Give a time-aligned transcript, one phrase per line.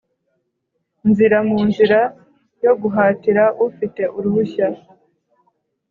[1.09, 1.99] Nzira mu nzira
[2.63, 4.67] yo guhatira ufite uruhushya